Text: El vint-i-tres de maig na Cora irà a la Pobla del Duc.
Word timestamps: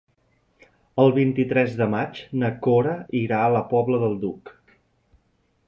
El 1.03 1.13
vint-i-tres 1.17 1.75
de 1.81 1.87
maig 1.91 2.23
na 2.45 2.51
Cora 2.69 2.95
irà 3.21 3.43
a 3.49 3.53
la 3.57 3.63
Pobla 3.75 4.01
del 4.07 4.19
Duc. 4.27 4.53